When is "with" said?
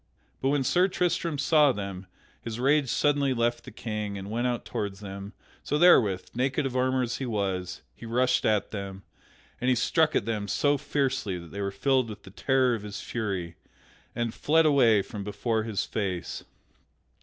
12.09-12.23